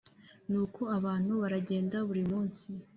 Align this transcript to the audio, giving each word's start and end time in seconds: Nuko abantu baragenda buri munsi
Nuko 0.51 0.81
abantu 0.97 1.31
baragenda 1.41 1.97
buri 2.07 2.23
munsi 2.31 2.67